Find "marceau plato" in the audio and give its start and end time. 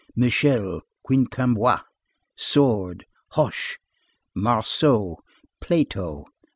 4.33-6.25